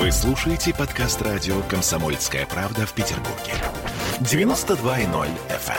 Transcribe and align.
Вы 0.00 0.10
слушаете 0.12 0.72
подкаст 0.72 1.20
радио 1.20 1.60
«Комсомольская 1.68 2.46
правда» 2.46 2.86
в 2.86 2.94
Петербурге. 2.94 3.52
92.0 4.20 5.28
FM. 5.50 5.74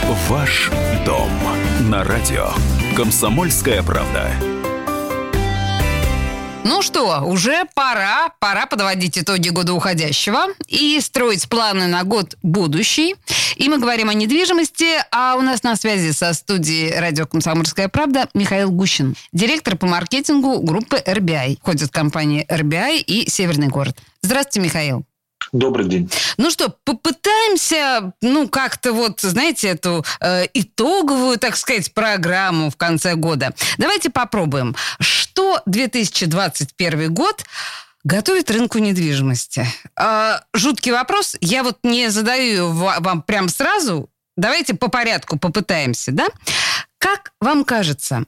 эм. 0.00 0.14
Ваш 0.30 0.70
дом 1.04 1.30
на 1.90 2.02
радио 2.02 2.48
«Комсомольская 2.96 3.82
правда». 3.82 4.57
Ну 6.68 6.82
что, 6.82 7.22
уже 7.24 7.64
пора, 7.74 8.28
пора 8.40 8.66
подводить 8.66 9.16
итоги 9.16 9.48
года 9.48 9.72
уходящего 9.72 10.48
и 10.66 11.00
строить 11.00 11.48
планы 11.48 11.86
на 11.86 12.04
год 12.04 12.36
будущий. 12.42 13.16
И 13.56 13.70
мы 13.70 13.78
говорим 13.78 14.10
о 14.10 14.14
недвижимости, 14.14 15.02
а 15.10 15.36
у 15.36 15.40
нас 15.40 15.62
на 15.62 15.76
связи 15.76 16.12
со 16.12 16.34
студией 16.34 16.94
радио 17.00 17.26
«Комсомольская 17.26 17.88
правда» 17.88 18.28
Михаил 18.34 18.70
Гущин, 18.70 19.16
директор 19.32 19.78
по 19.78 19.86
маркетингу 19.86 20.60
группы 20.60 20.98
RBI. 20.98 21.56
Входят 21.58 21.90
компании 21.90 22.46
RBI 22.50 22.98
и 22.98 23.30
«Северный 23.30 23.68
город». 23.68 23.96
Здравствуйте, 24.20 24.60
Михаил. 24.60 25.06
Добрый 25.52 25.86
день. 25.86 26.10
Ну 26.36 26.50
что, 26.50 26.74
попытаемся, 26.84 28.12
ну, 28.20 28.48
как-то 28.48 28.92
вот, 28.92 29.20
знаете, 29.20 29.68
эту 29.68 30.04
э, 30.20 30.44
итоговую, 30.52 31.38
так 31.38 31.56
сказать, 31.56 31.94
программу 31.94 32.70
в 32.70 32.76
конце 32.76 33.14
года. 33.14 33.54
Давайте 33.78 34.10
попробуем. 34.10 34.76
Что 35.38 35.62
2021 35.66 37.14
год 37.14 37.44
готовит 38.02 38.50
рынку 38.50 38.78
недвижимости? 38.78 39.64
Э, 39.96 40.40
жуткий 40.52 40.90
вопрос. 40.90 41.36
Я 41.40 41.62
вот 41.62 41.78
не 41.84 42.10
задаю 42.10 42.72
вам 42.72 43.22
прям 43.22 43.48
сразу. 43.48 44.10
Давайте 44.36 44.74
по 44.74 44.88
порядку 44.88 45.38
попытаемся, 45.38 46.10
да? 46.10 46.26
Как 46.98 47.30
вам 47.40 47.64
кажется, 47.64 48.24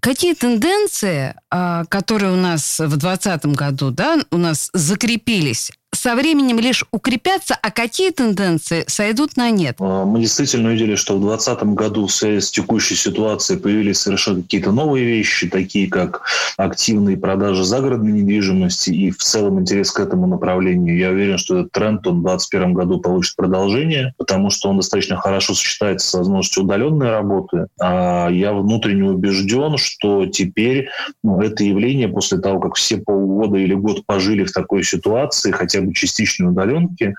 Какие 0.00 0.34
тенденции, 0.34 1.34
а, 1.50 1.86
которые 1.86 2.30
у 2.30 2.36
нас 2.36 2.78
в 2.78 2.96
2020 2.98 3.46
году, 3.46 3.90
да, 3.90 4.18
у 4.30 4.36
нас 4.36 4.68
закрепились, 4.74 5.72
со 6.04 6.16
временем 6.16 6.58
лишь 6.58 6.84
укрепятся, 6.90 7.56
а 7.62 7.70
какие 7.70 8.10
тенденции 8.10 8.84
сойдут 8.86 9.38
на 9.38 9.48
нет? 9.50 9.76
А, 9.80 10.04
мы 10.04 10.20
действительно 10.20 10.68
увидели, 10.68 10.96
что 10.96 11.16
в 11.16 11.20
2020 11.20 11.62
году 11.74 12.06
в 12.06 12.12
связи 12.12 12.40
с 12.42 12.50
текущей 12.50 12.94
ситуацией 12.94 13.58
появились 13.58 14.00
совершенно 14.00 14.42
какие-то 14.42 14.70
новые 14.70 15.06
вещи, 15.06 15.48
такие 15.48 15.88
как 15.88 16.26
активные 16.58 17.16
продажи 17.16 17.64
загородной 17.64 18.12
недвижимости 18.12 18.90
и 18.90 19.10
в 19.12 19.16
целом 19.16 19.60
интерес 19.60 19.92
к 19.92 20.00
этому 20.00 20.26
направлению. 20.26 20.98
Я 20.98 21.08
уверен, 21.08 21.38
что 21.38 21.60
этот 21.60 21.72
тренд 21.72 22.06
он 22.06 22.20
в 22.20 22.24
2021 22.24 22.74
году 22.74 23.00
получит 23.00 23.34
продолжение, 23.36 24.12
потому 24.18 24.50
что 24.50 24.68
он 24.68 24.76
достаточно 24.76 25.16
хорошо 25.16 25.54
сочетается 25.54 26.06
с 26.06 26.12
возможностью 26.12 26.64
удаленной 26.64 27.08
работы. 27.08 27.68
А 27.80 28.28
я 28.28 28.52
внутренне 28.52 29.04
убежден, 29.04 29.78
что 29.78 30.26
теперь 30.26 30.90
ну, 31.22 31.40
это 31.40 31.64
явление 31.64 32.08
после 32.08 32.40
того, 32.40 32.60
как 32.60 32.74
все 32.74 32.98
полгода 32.98 33.56
или 33.56 33.72
год 33.72 34.04
пожили 34.04 34.44
в 34.44 34.52
такой 34.52 34.84
ситуации, 34.84 35.50
хотя 35.50 35.80
бы 35.80 35.93
частичной 35.94 36.50
удаленки, 36.50 37.14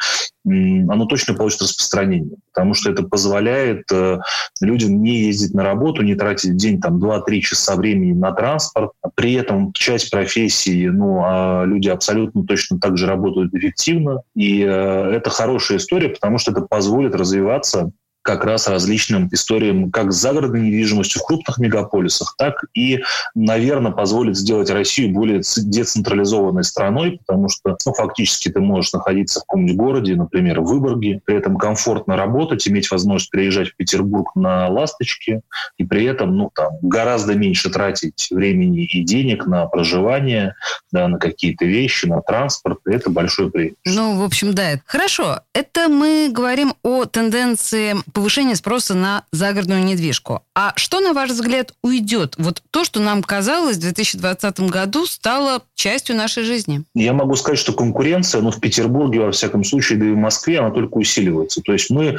оно 0.45 1.05
точно 1.05 1.33
получит 1.33 1.63
распространение, 1.63 2.37
потому 2.53 2.75
что 2.75 2.91
это 2.91 3.03
позволяет 3.03 3.91
э, 3.91 4.19
людям 4.61 5.01
не 5.01 5.23
ездить 5.23 5.55
на 5.55 5.63
работу, 5.63 6.03
не 6.03 6.13
тратить 6.13 6.55
день 6.55 6.79
там 6.79 7.03
2-3 7.03 7.39
часа 7.39 7.75
времени 7.75 8.13
на 8.13 8.31
транспорт. 8.31 8.91
При 9.15 9.33
этом 9.33 9.73
часть 9.73 10.11
профессии, 10.11 10.87
ну, 10.87 11.21
а 11.25 11.63
люди 11.65 11.89
абсолютно 11.89 12.45
точно 12.45 12.79
так 12.79 12.97
же 12.97 13.07
работают 13.07 13.55
эффективно. 13.55 14.21
И 14.35 14.61
э, 14.61 14.67
это 14.67 15.31
хорошая 15.31 15.79
история, 15.79 16.09
потому 16.09 16.37
что 16.37 16.51
это 16.51 16.61
позволит 16.61 17.15
развиваться 17.15 17.91
как 18.25 18.43
раз 18.43 18.67
различным 18.67 19.29
историям 19.31 19.91
как 19.91 20.11
с 20.11 20.15
загородной 20.15 20.61
недвижимостью 20.61 21.21
в 21.21 21.25
крупных 21.25 21.59
мегаполисах, 21.59 22.33
так 22.37 22.65
и, 22.73 23.03
наверное, 23.35 23.91
позволит 23.91 24.35
сделать 24.35 24.71
Россию 24.71 25.13
более 25.13 25.41
децентрализованной 25.55 26.63
страной, 26.63 27.19
потому 27.25 27.49
что 27.49 27.77
ну, 27.85 27.93
фактически 27.93 28.49
ты 28.49 28.59
можешь 28.59 28.93
находиться 28.93 29.39
в 29.39 29.43
каком-нибудь 29.43 29.77
городе, 29.77 30.15
например, 30.15 30.61
в 30.61 30.65
Выборге, 30.65 31.21
при 31.23 31.37
этом 31.37 31.57
комфортно 31.57 32.17
работать, 32.17 32.67
иметь 32.67 32.89
возможность 32.89 33.29
приезжать 33.29 33.69
в 33.69 33.75
Петербург 33.75 34.35
на 34.35 34.69
«Ласточке», 34.69 35.41
и 35.77 35.85
при 35.85 36.05
этом 36.05 36.35
ну, 36.35 36.49
там, 36.53 36.71
гораздо 36.81 37.35
меньше 37.35 37.69
тратить 37.69 38.27
времени 38.31 38.85
и 38.85 39.03
денег 39.03 39.45
на 39.45 39.67
проживание, 39.67 40.55
да, 40.91 41.07
на 41.07 41.19
какие-то 41.19 41.65
вещи, 41.65 42.07
на 42.07 42.21
транспорт. 42.21 42.79
И 42.87 42.91
это 42.91 43.11
большой 43.11 43.51
преимущество. 43.51 43.81
Ну, 43.85 44.19
в 44.19 44.23
общем, 44.23 44.55
да. 44.55 44.79
Хорошо. 44.87 45.41
Это 45.53 45.89
мы 45.89 46.29
говорим 46.31 46.73
о 46.81 47.05
тенденции 47.05 47.95
повышение 48.15 48.55
спроса 48.55 48.95
на 48.95 49.25
загородную 49.31 49.83
недвижку. 49.83 50.41
А 50.55 50.73
что, 50.77 51.01
на 51.01 51.13
ваш 51.13 51.31
взгляд, 51.31 51.73
уйдет? 51.83 52.35
Вот 52.37 52.63
то, 52.71 52.85
что 52.85 53.01
нам 53.01 53.21
казалось 53.21 53.75
в 53.75 53.81
2020 53.81 54.61
году, 54.61 55.05
стало 55.05 55.61
частью 55.75 56.15
нашей 56.15 56.43
жизни. 56.43 56.83
Я 56.95 57.11
могу 57.11 57.35
сказать, 57.35 57.59
что 57.59 57.73
конкуренция, 57.73 58.41
ну, 58.41 58.51
в 58.51 58.61
Петербурге, 58.61 59.19
во 59.19 59.31
всяком 59.31 59.65
случае, 59.65 59.99
да 59.99 60.05
и 60.05 60.11
в 60.11 60.17
Москве, 60.17 60.59
она 60.59 60.71
только 60.71 60.97
усиливается. 60.97 61.61
То 61.61 61.73
есть 61.73 61.89
мы 61.89 62.17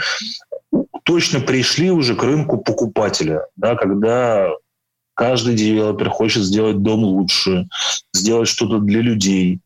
точно 1.04 1.40
пришли 1.40 1.90
уже 1.90 2.14
к 2.14 2.22
рынку 2.22 2.58
покупателя, 2.58 3.46
да, 3.56 3.74
когда 3.74 4.50
каждый 5.14 5.54
девелопер 5.54 6.10
хочет 6.10 6.42
сделать 6.42 6.82
дом 6.82 7.04
лучше, 7.04 7.68
сделать 8.12 8.48
что-то 8.48 8.80
для 8.80 9.00
людей, 9.00 9.60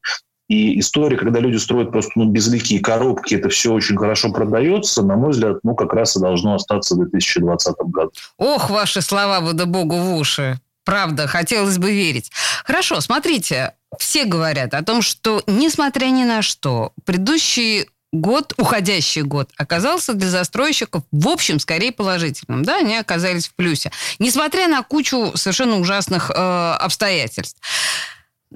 и 0.51 0.81
история, 0.81 1.17
когда 1.17 1.39
люди 1.39 1.59
строят 1.59 1.93
просто 1.93 2.11
ну, 2.17 2.25
безликие 2.25 2.81
коробки, 2.81 3.37
это 3.37 3.49
все 3.51 3.73
очень 3.73 3.97
хорошо 3.97 4.33
продается, 4.33 5.01
на 5.05 5.15
мой 5.15 5.31
взгляд, 5.31 5.59
ну, 5.63 5.77
как 5.77 5.93
раз 5.93 6.17
и 6.17 6.21
должно 6.21 6.57
остаться 6.57 6.97
в 6.97 7.09
2020 7.09 7.75
году. 7.85 8.11
Ох, 8.37 8.69
ваши 8.69 9.01
слова, 9.01 9.41
да 9.53 9.65
богу, 9.65 9.95
в 9.95 10.17
уши. 10.17 10.59
Правда, 10.85 11.29
хотелось 11.29 11.79
бы 11.79 11.93
верить. 11.93 12.33
Хорошо, 12.65 13.01
смотрите, 13.01 13.75
все 13.97 14.25
говорят 14.25 14.75
о 14.75 14.83
том, 14.83 15.03
что, 15.03 15.41
несмотря 15.47 16.07
ни 16.07 16.25
на 16.25 16.43
что, 16.43 16.91
предыдущий 17.05 17.87
год, 18.13 18.55
уходящий 18.59 19.23
год, 19.23 19.51
оказался 19.57 20.15
для 20.15 20.29
застройщиков, 20.29 21.05
в 21.13 21.29
общем, 21.29 21.61
скорее 21.61 21.93
положительным. 21.93 22.65
Да, 22.65 22.79
они 22.79 22.97
оказались 22.97 23.49
в 23.49 23.55
плюсе. 23.55 23.93
Несмотря 24.19 24.67
на 24.67 24.83
кучу 24.83 25.33
совершенно 25.37 25.77
ужасных 25.77 26.31
э, 26.31 26.35
обстоятельств. 26.35 27.61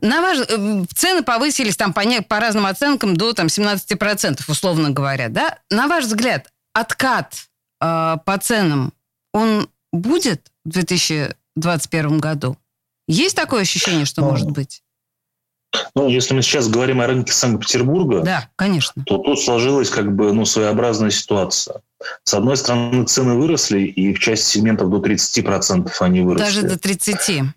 На 0.00 0.20
ваш... 0.20 0.38
Э, 0.48 0.84
цены 0.94 1.22
повысились 1.22 1.76
там 1.76 1.92
по, 1.92 2.00
не... 2.00 2.22
по 2.22 2.40
разным 2.40 2.66
оценкам 2.66 3.16
до 3.16 3.32
там, 3.32 3.46
17%, 3.46 4.40
условно 4.48 4.90
говоря. 4.90 5.28
Да? 5.28 5.58
На 5.70 5.86
ваш 5.86 6.04
взгляд, 6.04 6.52
откат 6.72 7.34
э, 7.80 8.16
по 8.24 8.38
ценам, 8.38 8.92
он 9.32 9.68
будет 9.92 10.50
в 10.64 10.70
2021 10.70 12.18
году? 12.18 12.56
Есть 13.06 13.36
такое 13.36 13.62
ощущение, 13.62 14.06
что 14.06 14.22
ну, 14.22 14.30
может 14.30 14.50
быть? 14.50 14.82
Ну, 15.94 16.08
если 16.08 16.34
мы 16.34 16.42
сейчас 16.42 16.68
говорим 16.68 17.00
о 17.00 17.06
рынке 17.06 17.32
Санкт-Петербурга, 17.32 18.20
да, 18.20 18.48
конечно. 18.56 19.02
то 19.04 19.18
тут 19.18 19.40
сложилась 19.40 19.90
как 19.90 20.14
бы 20.14 20.32
ну, 20.32 20.44
своеобразная 20.44 21.10
ситуация. 21.10 21.82
С 22.22 22.34
одной 22.34 22.56
стороны, 22.56 23.04
цены 23.04 23.34
выросли, 23.34 23.80
и 23.82 24.14
в 24.14 24.18
части 24.18 24.58
сегментов 24.58 24.90
до 24.90 24.98
30% 24.98 25.90
они 26.00 26.20
выросли. 26.20 26.44
Даже 26.44 26.62
до 26.62 26.74
30%. 26.74 27.48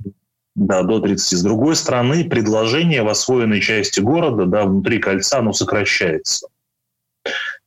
Да, 0.57 0.81
до 0.81 1.00
30. 1.00 1.38
С 1.38 1.44
другой 1.44 1.75
стороны, 1.75 2.28
предложение 2.28 3.03
в 3.03 3.09
освоенной 3.09 3.62
части 3.62 4.00
города, 4.00 4.47
да, 4.47 4.66
внутри 4.66 4.97
кольца, 4.97 5.38
оно 5.38 5.53
сокращается. 5.53 6.47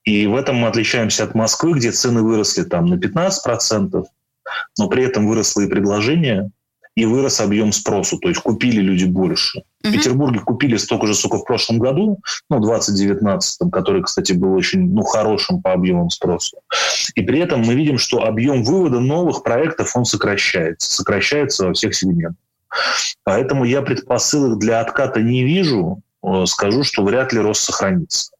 И 0.03 0.27
в 0.27 0.34
этом 0.34 0.56
мы 0.56 0.67
отличаемся 0.67 1.23
от 1.23 1.37
Москвы, 1.37 1.75
где 1.75 1.93
цены 1.93 2.23
выросли 2.23 2.65
там 2.65 2.87
на 2.87 2.95
15%, 2.95 4.05
но 4.77 4.89
при 4.89 5.05
этом 5.05 5.28
выросло 5.28 5.61
и 5.61 5.69
предложение, 5.69 6.51
и 6.97 7.05
вырос 7.05 7.41
объем 7.41 7.71
спросу, 7.71 8.19
то 8.19 8.28
есть 8.28 8.41
купили 8.41 8.81
люди 8.81 9.05
больше. 9.05 9.62
В 9.84 9.93
Петербурге 9.93 10.41
купили 10.41 10.77
столько 10.77 11.07
же, 11.07 11.15
сколько 11.15 11.39
в 11.39 11.45
прошлом 11.45 11.78
году, 11.78 12.19
ну, 12.51 12.59
2019, 12.59 13.71
который, 13.71 14.03
кстати, 14.03 14.33
был 14.33 14.53
очень 14.55 14.93
ну, 14.93 15.03
хорошим 15.03 15.62
по 15.62 15.72
объемам 15.72 16.11
спроса. 16.11 16.57
И 17.15 17.22
при 17.22 17.39
этом 17.39 17.61
мы 17.61 17.75
видим, 17.75 17.99
что 17.99 18.25
объем 18.25 18.65
вывода 18.65 18.99
новых 18.99 19.45
проектов, 19.45 19.95
он 19.95 20.05
сокращается. 20.05 20.93
Сокращается 20.93 21.69
во 21.69 21.72
всех 21.72 21.95
сегментах. 21.95 22.34
Поэтому 23.25 23.65
я 23.65 23.83
предпосылок 23.83 24.59
для 24.59 24.81
отката 24.81 25.21
не 25.21 25.45
вижу. 25.45 26.03
Э, 26.22 26.45
скажу, 26.47 26.84
что 26.84 27.05
вряд 27.05 27.33
ли 27.33 27.41
рост 27.41 27.63
сохранится. 27.63 28.33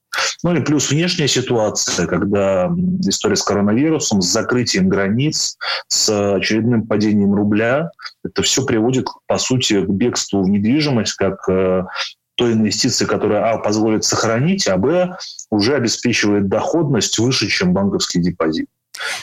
Ну 0.43 0.55
и 0.55 0.61
плюс 0.61 0.91
внешняя 0.91 1.29
ситуация, 1.29 2.07
когда 2.07 2.71
история 3.07 3.37
с 3.37 3.43
коронавирусом, 3.43 4.23
с 4.23 4.27
закрытием 4.27 4.89
границ, 4.89 5.57
с 5.87 6.35
очередным 6.35 6.87
падением 6.87 7.35
рубля, 7.35 7.91
это 8.25 8.43
все 8.43 8.65
приводит, 8.65 9.07
по 9.27 9.39
сути, 9.39 9.85
к 9.85 9.89
бегству 9.89 10.43
в 10.43 10.49
недвижимость, 10.49 11.15
как 11.15 11.49
э, 11.49 11.85
той 12.41 12.55
инвестиции, 12.55 13.05
которая, 13.05 13.53
а, 13.53 13.59
позволит 13.59 14.05
сохранить, 14.05 14.67
а, 14.67 14.79
б, 14.79 15.15
уже 15.51 15.75
обеспечивает 15.75 16.49
доходность 16.49 17.19
выше, 17.19 17.49
чем 17.49 17.75
банковский 17.75 18.21
депозит. 18.21 18.67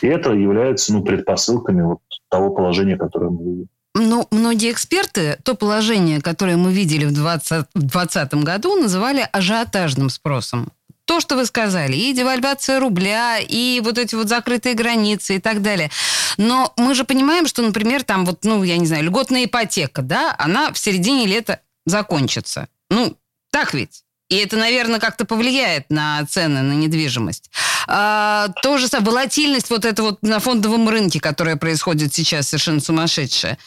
И 0.01 0.07
это 0.07 0.31
является 0.31 0.93
ну, 0.93 1.03
предпосылками 1.03 1.81
вот 1.81 1.99
того 2.29 2.51
положения, 2.51 2.95
которое 2.95 3.31
мы 3.31 3.43
видим. 3.43 3.67
Но 3.97 4.27
многие 4.29 4.71
эксперты 4.71 5.39
то 5.43 5.55
положение, 5.55 6.21
которое 6.21 6.55
мы 6.55 6.71
видели 6.71 7.05
в 7.05 7.13
2020 7.13 8.33
году, 8.35 8.75
называли 8.75 9.27
ажиотажным 9.31 10.09
спросом. 10.09 10.71
то, 11.05 11.21
что 11.21 11.37
вы 11.37 11.45
сказали, 11.45 11.95
и 11.95 12.13
девальвация 12.13 12.81
рубля, 12.81 13.39
и 13.39 13.81
вот 13.81 13.97
эти 13.97 14.13
вот 14.13 14.27
закрытые 14.27 14.75
границы 14.75 15.37
и 15.37 15.39
так 15.39 15.61
далее. 15.61 15.89
Но 16.35 16.73
мы 16.75 16.93
же 16.95 17.05
понимаем, 17.05 17.47
что, 17.47 17.61
например, 17.61 18.03
там 18.03 18.25
вот, 18.25 18.43
ну, 18.43 18.61
я 18.63 18.77
не 18.77 18.85
знаю, 18.85 19.05
льготная 19.05 19.45
ипотека, 19.45 20.01
да, 20.01 20.35
она 20.37 20.73
в 20.73 20.77
середине 20.77 21.25
лета 21.25 21.61
закончится. 21.85 22.67
Ну, 22.89 23.17
так 23.51 23.73
ведь? 23.73 24.03
И 24.29 24.35
это, 24.35 24.57
наверное, 24.57 24.99
как-то 24.99 25.23
повлияет 25.23 25.89
на 25.89 26.25
цены 26.25 26.61
на 26.61 26.73
недвижимость. 26.73 27.49
А, 27.87 28.49
то 28.61 28.77
же 28.77 28.87
самое, 28.87 29.11
волатильность 29.11 29.69
вот 29.69 29.85
это 29.85 30.03
вот 30.03 30.21
на 30.21 30.39
фондовом 30.39 30.89
рынке, 30.89 31.19
которая 31.19 31.55
происходит 31.55 32.13
сейчас, 32.13 32.49
совершенно 32.49 32.81
сумасшедшая. 32.81 33.57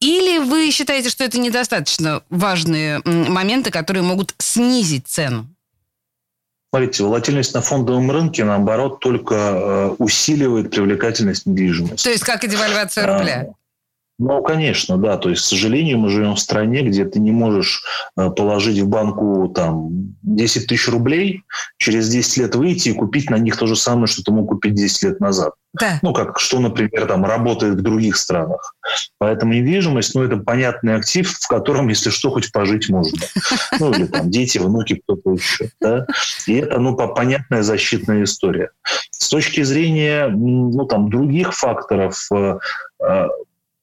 Или 0.00 0.38
вы 0.38 0.70
считаете, 0.70 1.10
что 1.10 1.24
это 1.24 1.38
недостаточно 1.38 2.22
важные 2.30 3.02
моменты, 3.04 3.70
которые 3.70 4.02
могут 4.02 4.34
снизить 4.38 5.06
цену? 5.06 5.46
Смотрите, 6.72 7.02
волатильность 7.02 7.52
на 7.52 7.60
фондовом 7.60 8.10
рынке, 8.10 8.44
наоборот, 8.44 9.00
только 9.00 9.34
э, 9.34 9.88
усиливает 9.98 10.70
привлекательность 10.70 11.44
недвижимости. 11.44 12.04
То 12.04 12.10
есть 12.10 12.22
как 12.22 12.44
и 12.44 12.48
девальвация 12.48 13.06
рубля? 13.06 13.48
Ну, 14.20 14.42
конечно, 14.42 14.98
да. 14.98 15.16
То 15.16 15.30
есть, 15.30 15.42
к 15.42 15.46
сожалению, 15.46 15.96
мы 15.96 16.10
живем 16.10 16.34
в 16.34 16.40
стране, 16.40 16.82
где 16.82 17.06
ты 17.06 17.18
не 17.18 17.30
можешь 17.30 17.82
э, 18.18 18.28
положить 18.28 18.78
в 18.78 18.86
банку 18.86 19.48
там 19.48 20.14
10 20.20 20.66
тысяч 20.66 20.88
рублей, 20.88 21.42
через 21.78 22.10
10 22.10 22.36
лет 22.36 22.54
выйти 22.54 22.90
и 22.90 22.92
купить 22.92 23.30
на 23.30 23.36
них 23.36 23.56
то 23.56 23.66
же 23.66 23.76
самое, 23.76 24.08
что 24.08 24.22
ты 24.22 24.30
мог 24.30 24.46
купить 24.46 24.74
10 24.74 25.02
лет 25.04 25.20
назад. 25.20 25.54
Да. 25.72 26.00
Ну, 26.02 26.12
как 26.12 26.38
что, 26.38 26.60
например, 26.60 27.06
там 27.06 27.24
работает 27.24 27.76
в 27.76 27.80
других 27.80 28.16
странах. 28.16 28.74
Поэтому 29.16 29.54
недвижимость, 29.54 30.14
ну, 30.14 30.22
это 30.22 30.36
понятный 30.36 30.96
актив, 30.96 31.30
в 31.30 31.48
котором, 31.48 31.88
если 31.88 32.10
что, 32.10 32.30
хоть 32.30 32.52
пожить 32.52 32.90
можно. 32.90 33.18
Ну, 33.78 33.90
или 33.90 34.04
там 34.04 34.30
дети, 34.30 34.58
внуки, 34.58 34.96
кто-то 34.96 35.32
еще. 35.32 35.70
Да? 35.80 36.06
И 36.46 36.56
это, 36.56 36.78
ну, 36.78 36.94
понятная 36.94 37.62
защитная 37.62 38.24
история. 38.24 38.70
С 39.12 39.30
точки 39.30 39.62
зрения, 39.62 40.28
ну, 40.28 40.84
там, 40.84 41.08
других 41.08 41.54
факторов, 41.54 42.28
э, 42.34 42.58
э, 43.02 43.26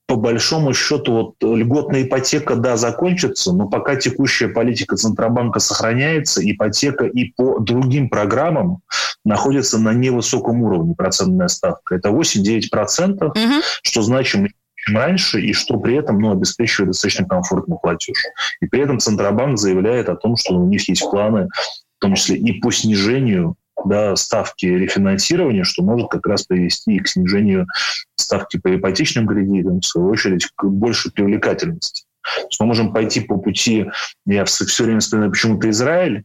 по 0.07 0.15
большому 0.15 0.73
счету 0.73 1.11
вот 1.11 1.35
льготная 1.41 2.03
ипотека, 2.03 2.55
да, 2.55 2.77
закончится, 2.77 3.51
но 3.51 3.67
пока 3.67 3.97
текущая 3.97 4.47
политика 4.47 4.95
Центробанка 4.95 5.59
сохраняется, 5.59 6.41
ипотека 6.49 7.05
и 7.05 7.33
по 7.33 7.59
другим 7.59 8.09
программам 8.09 8.79
находится 9.25 9.77
на 9.77 9.93
невысоком 9.93 10.63
уровне 10.63 10.95
процентная 10.95 11.49
ставка. 11.49 11.95
Это 11.95 12.09
8-9%, 12.09 13.25
угу. 13.25 13.61
что 13.83 14.01
значимо 14.01 14.47
чем 14.75 14.95
раньше, 14.95 15.41
и 15.41 15.51
что 15.53 15.77
при 15.77 15.97
этом 15.97 16.19
ну, 16.19 16.31
обеспечивает 16.31 16.91
достаточно 16.91 17.25
комфортный 17.25 17.77
платеж. 17.81 18.17
И 18.61 18.67
при 18.67 18.81
этом 18.81 18.99
Центробанк 18.99 19.57
заявляет 19.57 20.07
о 20.07 20.15
том, 20.15 20.37
что 20.37 20.55
у 20.55 20.65
них 20.65 20.87
есть 20.87 21.01
планы, 21.01 21.49
в 21.97 22.01
том 22.01 22.15
числе 22.15 22.37
и 22.37 22.53
по 22.61 22.71
снижению 22.71 23.57
да, 23.85 24.15
ставки 24.15 24.65
рефинансирования, 24.65 25.63
что 25.63 25.83
может 25.83 26.09
как 26.09 26.25
раз 26.25 26.43
привести 26.43 26.95
и 26.95 26.99
к 26.99 27.07
снижению 27.07 27.67
ставки 28.15 28.57
по 28.57 28.75
ипотечным 28.75 29.27
кредитам, 29.27 29.81
в 29.81 29.85
свою 29.85 30.09
очередь, 30.09 30.47
к 30.55 30.65
большей 30.65 31.11
привлекательности. 31.11 32.05
То 32.23 32.47
есть 32.47 32.59
мы 32.59 32.67
можем 32.67 32.93
пойти 32.93 33.21
по 33.21 33.37
пути, 33.37 33.85
я 34.25 34.45
все 34.45 34.83
время 34.83 34.99
вспоминаю 34.99 35.31
почему-то 35.31 35.69
Израиль, 35.69 36.23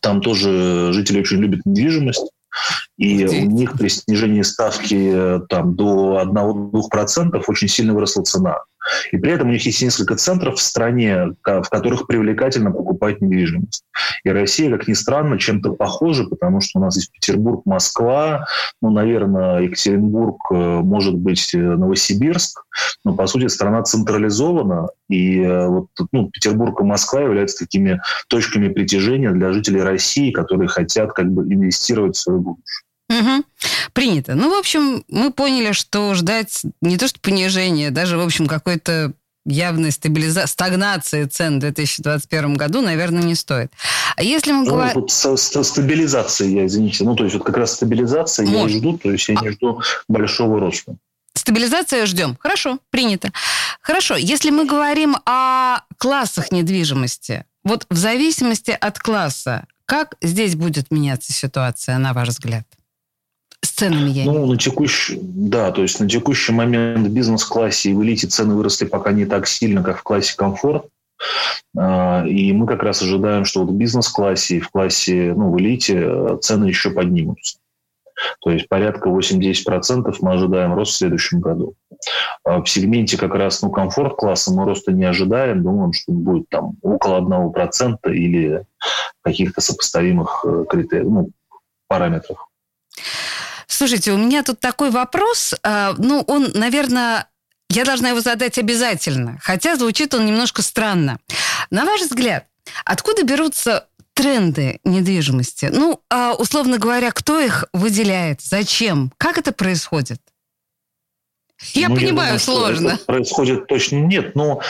там 0.00 0.20
тоже 0.20 0.92
жители 0.92 1.20
очень 1.20 1.38
любят 1.38 1.64
недвижимость, 1.64 2.30
и 2.98 3.24
у 3.24 3.50
них 3.50 3.72
при 3.72 3.88
снижении 3.88 4.42
ставки 4.42 5.10
э, 5.12 5.40
там, 5.48 5.74
до 5.74 6.22
1-2% 6.22 7.42
очень 7.46 7.68
сильно 7.68 7.94
выросла 7.94 8.22
цена. 8.22 8.58
И 9.10 9.16
при 9.16 9.32
этом 9.32 9.48
у 9.48 9.52
них 9.52 9.64
есть 9.64 9.82
несколько 9.82 10.16
центров 10.16 10.56
в 10.56 10.62
стране, 10.62 11.34
в 11.44 11.68
которых 11.70 12.06
привлекательно 12.06 12.70
покупать 12.70 13.20
недвижимость. 13.20 13.84
И 14.24 14.30
Россия, 14.30 14.70
как 14.70 14.88
ни 14.88 14.92
странно, 14.92 15.38
чем-то 15.38 15.72
похожа, 15.72 16.24
потому 16.24 16.60
что 16.60 16.78
у 16.78 16.82
нас 16.82 16.96
есть 16.96 17.12
Петербург, 17.12 17.62
Москва, 17.66 18.46
ну, 18.80 18.90
наверное, 18.90 19.60
Екатеринбург, 19.60 20.36
э, 20.50 20.54
может 20.54 21.14
быть, 21.14 21.54
э, 21.54 21.58
Новосибирск, 21.58 22.64
но, 23.04 23.14
по 23.14 23.26
сути, 23.26 23.48
страна 23.48 23.82
централизована, 23.82 24.88
и 25.08 25.40
э, 25.40 25.66
вот 25.68 25.88
ну, 26.12 26.30
Петербург 26.30 26.80
и 26.80 26.84
Москва 26.84 27.20
являются 27.20 27.64
такими 27.64 28.00
точками 28.28 28.68
притяжения 28.68 29.30
для 29.30 29.52
жителей 29.52 29.82
России, 29.82 30.30
которые 30.30 30.68
хотят 30.68 31.12
как 31.12 31.30
бы 31.30 31.42
инвестировать 31.42 32.16
в 32.16 32.20
свое 32.20 32.38
будущее. 32.38 32.82
Угу. 33.10 33.44
Принято. 33.92 34.34
Ну, 34.34 34.50
в 34.50 34.58
общем, 34.58 35.04
мы 35.08 35.32
поняли, 35.32 35.72
что 35.72 36.14
ждать 36.14 36.62
не 36.80 36.96
то 36.96 37.08
что 37.08 37.20
понижения, 37.20 37.90
даже, 37.90 38.16
в 38.16 38.20
общем, 38.22 38.46
какой-то 38.46 39.12
явной 39.44 39.90
стабилиза... 39.90 40.46
стагнации 40.46 41.24
цен 41.24 41.56
в 41.56 41.60
2021 41.60 42.54
году, 42.54 42.80
наверное, 42.80 43.22
не 43.22 43.34
стоит. 43.34 43.72
А 44.16 44.22
если 44.22 44.52
мы 44.52 44.64
ну, 44.64 44.70
говорим... 44.72 44.94
Вот 44.94 45.10
со, 45.10 45.36
со 45.36 45.62
стабилизацией, 45.62 46.54
я, 46.54 46.66
извините, 46.66 47.04
ну, 47.04 47.16
то 47.16 47.24
есть 47.24 47.36
вот 47.36 47.44
как 47.44 47.56
раз 47.56 47.74
стабилизация 47.74 48.46
Может. 48.46 48.70
я 48.70 48.78
жду, 48.78 48.98
то 48.98 49.10
есть 49.10 49.28
я 49.28 49.34
не 49.34 49.50
жду 49.50 49.80
большого 50.08 50.60
роста. 50.60 50.96
Стабилизация 51.34 52.06
ждем. 52.06 52.36
Хорошо, 52.38 52.78
принято. 52.90 53.32
Хорошо, 53.80 54.16
если 54.16 54.50
мы 54.50 54.64
говорим 54.64 55.16
о 55.26 55.80
классах 55.98 56.52
недвижимости, 56.52 57.44
вот 57.64 57.86
в 57.90 57.96
зависимости 57.96 58.70
от 58.70 58.98
класса, 58.98 59.66
как 59.86 60.14
здесь 60.20 60.54
будет 60.54 60.90
меняться 60.90 61.32
ситуация, 61.32 61.98
на 61.98 62.12
ваш 62.12 62.28
взгляд? 62.28 62.66
С 63.64 63.70
ценами 63.70 64.10
я 64.10 64.24
Ну, 64.24 64.46
на 64.46 64.56
текущий, 64.56 65.18
да, 65.22 65.70
то 65.70 65.82
есть 65.82 66.00
на 66.00 66.08
текущий 66.08 66.52
момент 66.52 67.06
в 67.06 67.12
бизнес-классе 67.12 67.90
и 67.90 67.94
в 67.94 68.02
элите 68.02 68.26
цены 68.26 68.54
выросли 68.54 68.86
пока 68.86 69.12
не 69.12 69.24
так 69.24 69.46
сильно, 69.46 69.82
как 69.82 69.98
в 69.98 70.02
классе 70.02 70.34
комфорт. 70.36 70.86
А, 71.76 72.26
и 72.26 72.52
мы 72.52 72.66
как 72.66 72.82
раз 72.82 73.02
ожидаем, 73.02 73.44
что 73.44 73.60
вот 73.60 73.70
в 73.70 73.76
бизнес-классе 73.76 74.56
и 74.56 74.60
в 74.60 74.68
классе, 74.70 75.32
ну, 75.36 75.50
в 75.52 75.58
элите 75.58 76.02
э, 76.04 76.38
цены 76.40 76.66
еще 76.66 76.90
поднимутся. 76.90 77.58
То 78.40 78.50
есть 78.50 78.68
порядка 78.68 79.08
8-10% 79.08 80.14
мы 80.20 80.32
ожидаем 80.34 80.74
рост 80.74 80.92
в 80.92 80.96
следующем 80.96 81.40
году. 81.40 81.74
А 82.44 82.60
в 82.60 82.68
сегменте 82.68 83.16
как 83.16 83.34
раз 83.34 83.62
ну, 83.62 83.70
комфорт-класса 83.70 84.52
мы 84.52 84.64
роста 84.64 84.92
не 84.92 85.04
ожидаем. 85.04 85.62
Думаем, 85.62 85.92
что 85.92 86.12
будет 86.12 86.48
там 86.48 86.76
около 86.82 87.20
1% 87.20 87.96
или 88.12 88.64
каких-то 89.22 89.60
сопоставимых 89.60 90.44
э, 90.44 90.64
критериев, 90.68 91.06
ну, 91.08 91.30
параметрах. 91.88 92.48
Слушайте, 93.82 94.12
у 94.12 94.16
меня 94.16 94.44
тут 94.44 94.60
такой 94.60 94.92
вопрос. 94.92 95.56
А, 95.64 95.96
ну, 95.98 96.22
он, 96.28 96.52
наверное, 96.54 97.26
я 97.68 97.84
должна 97.84 98.10
его 98.10 98.20
задать 98.20 98.56
обязательно, 98.56 99.40
хотя 99.42 99.74
звучит 99.74 100.14
он 100.14 100.24
немножко 100.24 100.62
странно. 100.62 101.18
На 101.70 101.84
ваш 101.84 102.02
взгляд, 102.02 102.46
откуда 102.84 103.24
берутся 103.24 103.88
тренды 104.14 104.78
недвижимости? 104.84 105.68
Ну, 105.72 106.00
а, 106.10 106.34
условно 106.34 106.78
говоря, 106.78 107.10
кто 107.10 107.40
их 107.40 107.64
выделяет? 107.72 108.40
Зачем? 108.40 109.12
Как 109.18 109.36
это 109.36 109.50
происходит? 109.50 110.20
Я 111.74 111.88
ну, 111.88 111.96
понимаю, 111.96 112.34
я 112.34 112.38
думаю, 112.38 112.38
сложно. 112.38 113.00
происходит 113.04 113.66
точно 113.66 113.96
нет, 113.96 114.36
но 114.36 114.60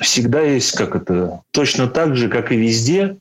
всегда 0.00 0.42
есть 0.42 0.76
как 0.76 0.94
это 0.94 1.42
точно 1.50 1.88
так 1.88 2.14
же, 2.14 2.28
как 2.28 2.52
и 2.52 2.56
везде, 2.56 3.18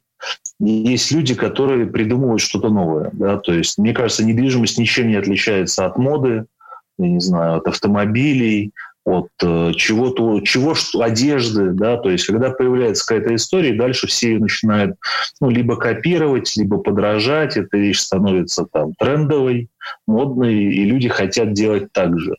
есть 0.60 1.12
люди, 1.12 1.36
которые 1.36 1.86
придумывают 1.86 2.42
что-то 2.42 2.70
новое. 2.70 3.10
Да? 3.14 3.38
То 3.38 3.54
есть, 3.54 3.78
мне 3.78 3.94
кажется, 3.94 4.26
недвижимость 4.26 4.78
ничем 4.78 5.08
не 5.08 5.16
отличается 5.16 5.86
от 5.86 5.98
моды, 5.98 6.46
я 6.98 7.08
не 7.08 7.20
знаю, 7.20 7.58
от 7.58 7.68
автомобилей, 7.68 8.72
от 9.08 9.30
э, 9.42 9.72
чего-то, 9.74 10.42
чего 10.42 10.76
одежды, 11.02 11.72
да, 11.72 11.96
то 11.96 12.10
есть 12.10 12.26
когда 12.26 12.50
появляется 12.50 13.06
какая-то 13.06 13.36
история, 13.36 13.74
дальше 13.74 14.06
все 14.08 14.34
ее 14.34 14.40
начинают 14.40 14.98
ну, 15.40 15.50
либо 15.50 15.78
копировать, 15.78 16.58
либо 16.58 16.78
подражать, 16.80 17.56
эта 17.56 17.78
вещь 17.78 18.00
становится 18.00 18.66
там 18.66 18.94
трендовой, 19.00 19.70
модной, 20.08 20.56
и 20.56 20.84
люди 20.84 21.08
хотят 21.08 21.54
делать 21.54 21.94
так 21.94 22.20
же. 22.20 22.36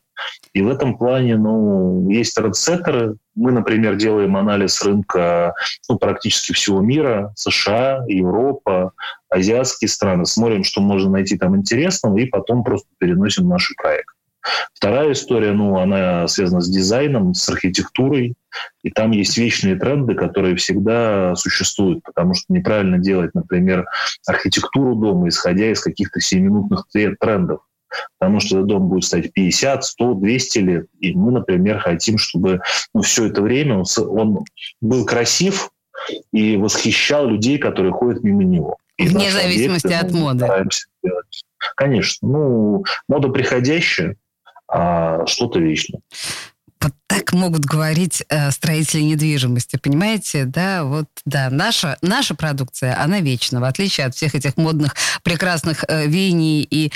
И 0.53 0.61
в 0.61 0.69
этом 0.69 0.97
плане, 0.97 1.37
ну, 1.37 2.09
есть 2.09 2.35
трендсеттеры. 2.35 3.15
Мы, 3.35 3.51
например, 3.51 3.95
делаем 3.95 4.35
анализ 4.35 4.81
рынка 4.83 5.53
ну, 5.87 5.97
практически 5.97 6.53
всего 6.53 6.81
мира, 6.81 7.31
США, 7.35 8.03
Европа, 8.07 8.93
азиатские 9.29 9.89
страны, 9.89 10.25
смотрим, 10.25 10.63
что 10.63 10.81
можно 10.81 11.11
найти 11.11 11.37
там 11.37 11.55
интересного, 11.55 12.17
и 12.17 12.25
потом 12.25 12.63
просто 12.63 12.87
переносим 12.97 13.47
наши 13.47 13.73
проекты. 13.75 14.13
Вторая 14.73 15.11
история, 15.11 15.51
ну, 15.51 15.77
она 15.77 16.27
связана 16.27 16.61
с 16.61 16.69
дизайном, 16.69 17.33
с 17.33 17.47
архитектурой, 17.49 18.35
и 18.83 18.89
там 18.89 19.11
есть 19.11 19.37
вечные 19.37 19.75
тренды, 19.75 20.15
которые 20.15 20.55
всегда 20.55 21.35
существуют, 21.35 22.03
потому 22.03 22.33
что 22.33 22.51
неправильно 22.53 22.97
делать, 22.97 23.35
например, 23.35 23.85
архитектуру 24.25 24.95
дома, 24.95 25.27
исходя 25.27 25.69
из 25.71 25.81
каких-то 25.81 26.19
сиюминутных 26.19 26.85
трендов 27.19 27.61
потому 28.17 28.39
что 28.39 28.57
этот 28.57 28.67
дом 28.67 28.89
будет 28.89 29.03
стоять 29.03 29.33
50, 29.33 29.83
100, 29.83 30.13
200 30.15 30.59
лет. 30.59 30.85
И 30.99 31.13
мы, 31.13 31.31
например, 31.31 31.79
хотим, 31.79 32.17
чтобы 32.17 32.61
ну, 32.93 33.01
все 33.01 33.25
это 33.25 33.41
время 33.41 33.77
он, 33.77 33.85
он 33.97 34.45
был 34.81 35.05
красив 35.05 35.71
и 36.31 36.57
восхищал 36.57 37.27
людей, 37.27 37.57
которые 37.57 37.91
ходят 37.91 38.23
мимо 38.23 38.43
него. 38.43 38.77
И 38.97 39.07
Вне 39.07 39.31
зависимости 39.31 39.87
объекты, 39.87 40.07
от 40.07 40.13
моды. 40.13 40.47
Конечно. 41.75 42.27
Ну, 42.27 42.83
мода 43.07 43.29
приходящая, 43.29 44.15
а 44.67 45.25
что-то 45.25 45.59
вечное. 45.59 46.01
вот 46.81 46.93
так 47.07 47.33
могут 47.33 47.65
говорить 47.65 48.23
э, 48.29 48.51
строители 48.51 49.01
недвижимости, 49.01 49.77
понимаете, 49.77 50.45
да, 50.45 50.83
вот, 50.83 51.07
да, 51.25 51.49
наша, 51.49 51.97
наша 52.01 52.35
продукция, 52.35 53.01
она 53.01 53.19
вечна, 53.19 53.59
в 53.59 53.63
отличие 53.63 54.05
от 54.05 54.15
всех 54.15 54.35
этих 54.35 54.57
модных, 54.57 54.95
прекрасных 55.23 55.83
э, 55.87 56.05
веяний 56.07 56.67
и 56.69 56.91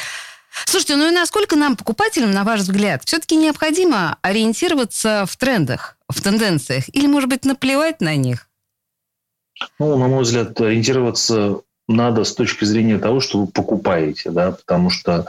Слушайте, 0.66 0.96
ну 0.96 1.10
и 1.10 1.12
насколько 1.12 1.56
нам, 1.56 1.76
покупателям, 1.76 2.32
на 2.32 2.44
ваш 2.44 2.62
взгляд, 2.62 3.04
все-таки 3.06 3.36
необходимо 3.36 4.18
ориентироваться 4.22 5.26
в 5.28 5.36
трендах, 5.38 5.98
в 6.08 6.22
тенденциях, 6.22 6.86
или, 6.94 7.08
может 7.08 7.30
быть, 7.30 7.46
наплевать 7.46 8.02
на 8.02 8.16
них? 8.16 8.50
Ну, 9.80 9.98
на 9.98 10.08
мой 10.08 10.24
взгляд, 10.24 10.60
ориентироваться 10.60 11.62
надо 11.88 12.24
с 12.24 12.34
точки 12.34 12.66
зрения 12.66 12.98
того, 12.98 13.20
что 13.20 13.42
вы 13.42 13.48
покупаете, 13.48 14.32
да, 14.32 14.52
потому 14.52 14.90
что 14.90 15.26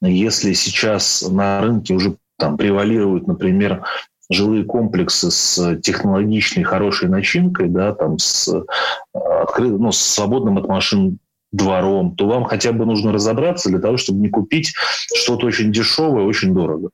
если 0.00 0.52
сейчас 0.52 1.22
на 1.22 1.60
рынке 1.60 1.94
уже 1.94 2.16
там 2.38 2.56
превалируют, 2.56 3.26
например, 3.26 3.84
жилые 4.30 4.64
комплексы 4.64 5.30
с 5.30 5.76
технологичной 5.80 6.64
хорошей 6.64 7.08
начинкой, 7.08 7.68
да, 7.68 7.94
там 7.94 8.18
с, 8.18 8.48
э, 8.48 9.18
открытым, 9.18 9.82
ну, 9.82 9.92
с 9.92 9.98
свободным 9.98 10.58
от 10.58 10.68
машин 10.68 11.18
двором, 11.54 12.16
то 12.16 12.26
вам 12.26 12.44
хотя 12.44 12.72
бы 12.72 12.84
нужно 12.84 13.12
разобраться 13.12 13.68
для 13.68 13.78
того, 13.78 13.96
чтобы 13.96 14.20
не 14.20 14.28
купить 14.28 14.74
что-то 15.14 15.46
очень 15.46 15.72
дешевое, 15.72 16.24
очень 16.24 16.52
дорого. 16.52 16.90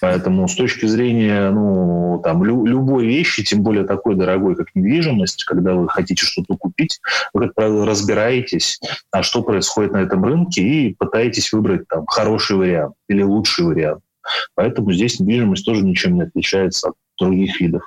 Поэтому 0.00 0.48
с 0.48 0.54
точки 0.54 0.86
зрения 0.86 1.50
ну, 1.50 2.20
там, 2.22 2.44
лю- 2.44 2.64
любой 2.64 3.06
вещи, 3.06 3.44
тем 3.44 3.62
более 3.62 3.84
такой 3.84 4.14
дорогой, 4.14 4.54
как 4.56 4.68
недвижимость, 4.74 5.44
когда 5.44 5.74
вы 5.74 5.88
хотите 5.88 6.24
что-то 6.24 6.56
купить, 6.56 7.00
вы, 7.32 7.46
как 7.46 7.54
правило, 7.54 7.86
разбираетесь, 7.86 8.80
а 9.10 9.22
что 9.22 9.42
происходит 9.42 9.92
на 9.92 9.98
этом 9.98 10.24
рынке, 10.24 10.62
и 10.62 10.94
пытаетесь 10.94 11.52
выбрать 11.52 11.86
там, 11.88 12.06
хороший 12.06 12.56
вариант 12.56 12.94
или 13.08 13.22
лучший 13.22 13.66
вариант. 13.66 14.02
Поэтому 14.54 14.92
здесь 14.92 15.20
недвижимость 15.20 15.66
тоже 15.66 15.84
ничем 15.84 16.14
не 16.14 16.22
отличается 16.22 16.88
от 16.88 16.94
других 17.18 17.60
видов. 17.60 17.82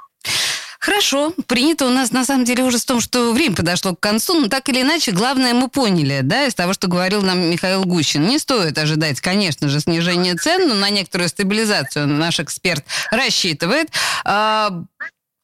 Хорошо. 0.87 1.33
Принято 1.47 1.85
у 1.85 1.89
нас, 1.89 2.13
на 2.13 2.23
самом 2.23 2.45
деле, 2.45 2.63
уже 2.63 2.79
с 2.79 2.85
том, 2.85 3.01
что 3.01 3.33
время 3.33 3.53
подошло 3.57 3.93
к 3.93 3.99
концу, 3.99 4.39
но 4.39 4.47
так 4.47 4.69
или 4.69 4.83
иначе, 4.83 5.11
главное 5.11 5.53
мы 5.53 5.67
поняли, 5.67 6.21
да, 6.23 6.45
из 6.45 6.55
того, 6.55 6.71
что 6.71 6.87
говорил 6.87 7.21
нам 7.21 7.41
Михаил 7.41 7.83
Гущин. 7.83 8.25
Не 8.25 8.39
стоит 8.39 8.77
ожидать, 8.77 9.19
конечно 9.19 9.67
же, 9.67 9.81
снижения 9.81 10.35
цен, 10.35 10.69
но 10.69 10.75
на 10.75 10.89
некоторую 10.89 11.27
стабилизацию 11.27 12.07
наш 12.07 12.39
эксперт 12.39 12.85
рассчитывает. 13.11 13.89
А, 14.23 14.71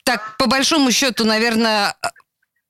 так, 0.05 0.37
по 0.37 0.45
большому 0.45 0.93
счету, 0.93 1.25
наверное, 1.25 1.93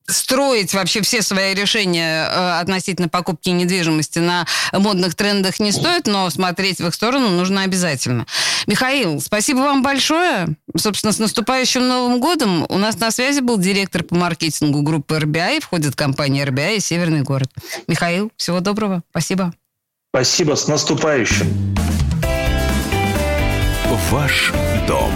строить 0.07 0.74
вообще 0.74 1.01
все 1.01 1.22
свои 1.22 1.53
решения 1.53 2.27
э, 2.29 2.60
относительно 2.60 3.10
покупки 3.10 3.50
недвижимости 3.50 4.19
на 4.19 4.45
модных 4.72 5.15
трендах 5.15 5.60
не 5.60 5.72
стоит, 5.72 6.07
но 6.07 6.29
смотреть 6.29 6.79
в 6.79 6.88
их 6.88 6.93
сторону 6.93 7.29
нужно 7.29 7.63
обязательно. 7.63 8.25
Михаил, 8.67 9.22
спасибо 9.22 9.60
вам 9.60 9.81
большое. 9.81 10.50
Собственно, 10.75 11.13
с 11.13 11.19
наступающим 11.19 11.88
Новым 11.88 12.19
годом 12.19 12.65
у 12.69 12.77
нас 12.77 13.00
на 13.00 13.12
связи 13.12 13.39
был 13.39 13.57
директор 13.57 14.03
по 14.03 14.15
маркетингу 14.15 14.81
группы 14.81 15.15
RBI, 15.15 15.62
входит 15.62 15.95
компания 15.95 16.45
RBI 16.45 16.77
и 16.77 16.79
Северный 16.79 17.22
город. 17.22 17.50
Михаил, 17.88 18.31
всего 18.38 18.60
доброго. 18.60 19.03
Спасибо. 19.12 19.53
Спасибо, 20.13 20.55
с 20.55 20.67
наступающим. 20.67 21.75
Ваш 24.12 24.51
дом 24.88 25.12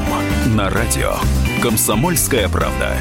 на 0.55 0.69
радио. 0.69 1.15
Комсомольская 1.61 2.47
правда. 2.49 2.97